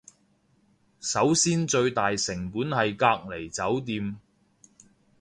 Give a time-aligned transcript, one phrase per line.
[0.99, 4.17] 首先最大成本係隔離酒店